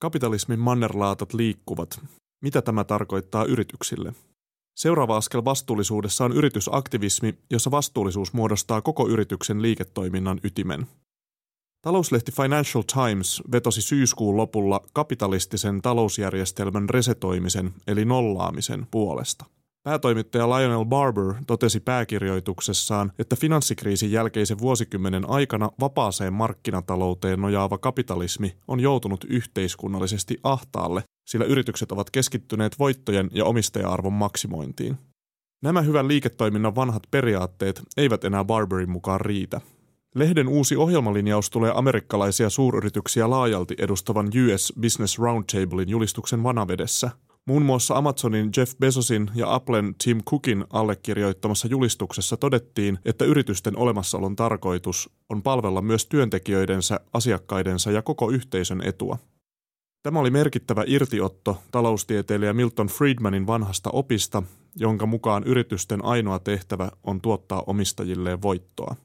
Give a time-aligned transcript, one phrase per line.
[0.00, 2.00] Kapitalismin mannerlaatat liikkuvat.
[2.42, 4.14] Mitä tämä tarkoittaa yrityksille?
[4.76, 10.86] Seuraava askel vastuullisuudessa on yritysaktivismi, jossa vastuullisuus muodostaa koko yrityksen liiketoiminnan ytimen.
[11.82, 19.44] Talouslehti Financial Times vetosi syyskuun lopulla kapitalistisen talousjärjestelmän resetoimisen eli nollaamisen puolesta–
[19.82, 28.80] Päätoimittaja Lionel Barber totesi pääkirjoituksessaan, että finanssikriisin jälkeisen vuosikymmenen aikana vapaaseen markkinatalouteen nojaava kapitalismi on
[28.80, 34.96] joutunut yhteiskunnallisesti ahtaalle, sillä yritykset ovat keskittyneet voittojen ja omistaja-arvon maksimointiin.
[35.62, 39.60] Nämä hyvän liiketoiminnan vanhat periaatteet eivät enää Barberin mukaan riitä.
[40.14, 47.10] Lehden uusi ohjelmalinjaus tulee amerikkalaisia suuryrityksiä laajalti edustavan US Business Roundtablein julistuksen vanavedessä–
[47.50, 54.36] Muun muassa Amazonin Jeff Bezosin ja Applen Tim Cookin allekirjoittamassa julistuksessa todettiin, että yritysten olemassaolon
[54.36, 59.18] tarkoitus on palvella myös työntekijöidensä, asiakkaidensa ja koko yhteisön etua.
[60.02, 64.42] Tämä oli merkittävä irtiotto taloustieteilijä Milton Friedmanin vanhasta opista,
[64.76, 68.96] jonka mukaan yritysten ainoa tehtävä on tuottaa omistajilleen voittoa.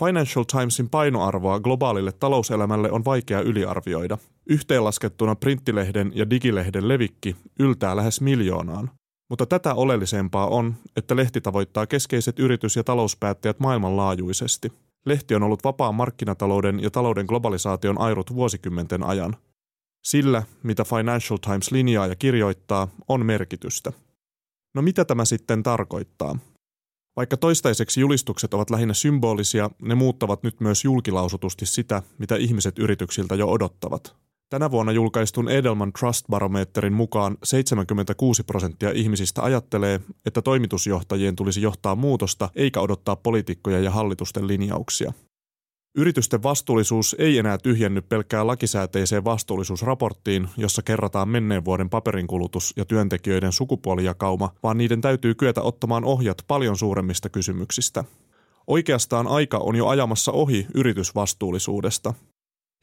[0.00, 4.18] Financial Timesin painoarvoa globaalille talouselämälle on vaikea yliarvioida.
[4.46, 8.90] Yhteenlaskettuna printtilehden ja digilehden levikki yltää lähes miljoonaan.
[9.30, 14.72] Mutta tätä oleellisempaa on, että lehti tavoittaa keskeiset yritys- ja talouspäättäjät maailmanlaajuisesti.
[15.06, 19.36] Lehti on ollut vapaan markkinatalouden ja talouden globalisaation airut vuosikymmenten ajan.
[20.04, 23.92] Sillä, mitä Financial Times linjaa ja kirjoittaa, on merkitystä.
[24.74, 26.38] No mitä tämä sitten tarkoittaa?
[27.16, 33.34] Vaikka toistaiseksi julistukset ovat lähinnä symbolisia, ne muuttavat nyt myös julkilausutusti sitä, mitä ihmiset yrityksiltä
[33.34, 34.16] jo odottavat.
[34.50, 41.96] Tänä vuonna julkaistun Edelman Trust Barometerin mukaan 76 prosenttia ihmisistä ajattelee, että toimitusjohtajien tulisi johtaa
[41.96, 45.12] muutosta eikä odottaa poliitikkoja ja hallitusten linjauksia.
[45.96, 53.52] Yritysten vastuullisuus ei enää tyhjenny pelkkään lakisääteiseen vastuullisuusraporttiin, jossa kerrataan menneen vuoden paperinkulutus ja työntekijöiden
[53.52, 58.04] sukupuolijakauma, vaan niiden täytyy kyetä ottamaan ohjat paljon suuremmista kysymyksistä.
[58.66, 62.14] Oikeastaan aika on jo ajamassa ohi yritysvastuullisuudesta.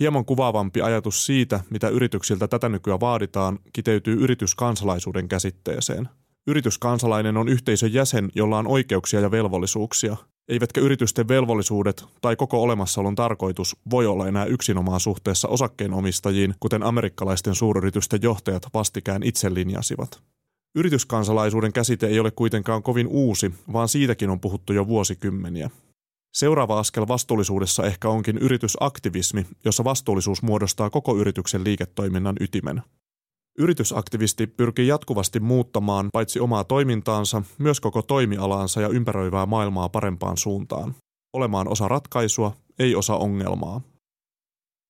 [0.00, 6.08] Hieman kuvaavampi ajatus siitä, mitä yrityksiltä tätä nykyään vaaditaan, kiteytyy yrityskansalaisuuden käsitteeseen.
[6.46, 10.16] Yrityskansalainen on yhteisön jäsen, jolla on oikeuksia ja velvollisuuksia–
[10.48, 17.54] eivätkä yritysten velvollisuudet tai koko olemassaolon tarkoitus voi olla enää yksinomaan suhteessa osakkeenomistajiin, kuten amerikkalaisten
[17.54, 20.22] suuryritysten johtajat vastikään itse linjasivat.
[20.74, 25.70] Yrityskansalaisuuden käsite ei ole kuitenkaan kovin uusi, vaan siitäkin on puhuttu jo vuosikymmeniä.
[26.34, 32.82] Seuraava askel vastuullisuudessa ehkä onkin yritysaktivismi, jossa vastuullisuus muodostaa koko yrityksen liiketoiminnan ytimen.
[33.58, 40.94] Yritysaktivisti pyrkii jatkuvasti muuttamaan paitsi omaa toimintaansa, myös koko toimialaansa ja ympäröivää maailmaa parempaan suuntaan.
[41.32, 43.80] Olemaan osa ratkaisua, ei osa ongelmaa.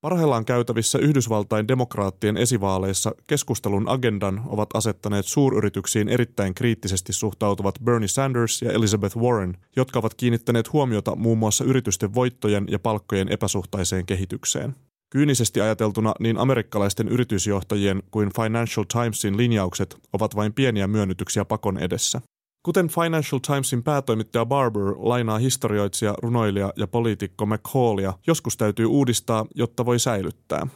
[0.00, 8.62] Parhaillaan käytävissä Yhdysvaltain demokraattien esivaaleissa keskustelun agendan ovat asettaneet suuryrityksiin erittäin kriittisesti suhtautuvat Bernie Sanders
[8.62, 14.74] ja Elizabeth Warren, jotka ovat kiinnittäneet huomiota muun muassa yritysten voittojen ja palkkojen epäsuhtaiseen kehitykseen.
[15.16, 22.20] Kyynisesti ajateltuna niin amerikkalaisten yritysjohtajien kuin Financial Timesin linjaukset ovat vain pieniä myönnytyksiä pakon edessä.
[22.62, 29.86] Kuten Financial Timesin päätoimittaja Barber lainaa historioitsija, runoilija ja poliitikko McCallia, joskus täytyy uudistaa, jotta
[29.86, 30.66] voi säilyttää.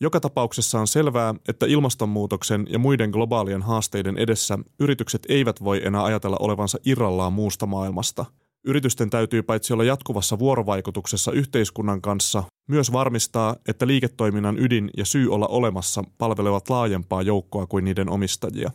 [0.00, 6.04] Joka tapauksessa on selvää, että ilmastonmuutoksen ja muiden globaalien haasteiden edessä yritykset eivät voi enää
[6.04, 8.24] ajatella olevansa irrallaan muusta maailmasta–
[8.66, 15.32] Yritysten täytyy paitsi olla jatkuvassa vuorovaikutuksessa yhteiskunnan kanssa, myös varmistaa, että liiketoiminnan ydin ja syy
[15.32, 18.70] olla olemassa palvelevat laajempaa joukkoa kuin niiden omistajia.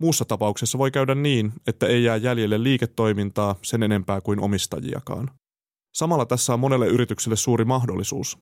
[0.00, 5.30] Muussa tapauksessa voi käydä niin, että ei jää jäljelle liiketoimintaa sen enempää kuin omistajiakaan.
[5.94, 8.38] Samalla tässä on monelle yritykselle suuri mahdollisuus.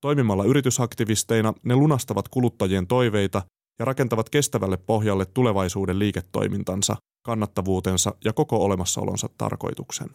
[0.00, 3.42] Toimimalla yritysaktivisteina ne lunastavat kuluttajien toiveita
[3.80, 6.96] ja rakentavat kestävälle pohjalle tulevaisuuden liiketoimintansa,
[7.26, 10.10] kannattavuutensa ja koko olemassaolonsa tarkoituksen.